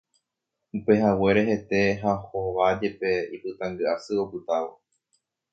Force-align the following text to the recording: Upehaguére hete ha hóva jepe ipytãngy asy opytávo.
Upehaguére 0.77 1.43
hete 1.49 1.81
ha 2.01 2.13
hóva 2.31 2.67
jepe 2.81 3.11
ipytãngy 3.35 3.83
asy 3.93 4.13
opytávo. 4.23 4.71